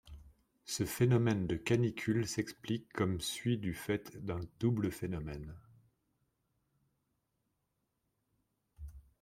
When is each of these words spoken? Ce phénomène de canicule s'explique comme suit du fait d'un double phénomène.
Ce 0.65 0.83
phénomène 0.83 1.45
de 1.45 1.55
canicule 1.55 2.27
s'explique 2.27 2.91
comme 2.91 3.21
suit 3.21 3.59
du 3.59 3.75
fait 3.75 4.17
d'un 4.25 4.39
double 4.59 4.89
phénomène. 4.91 5.55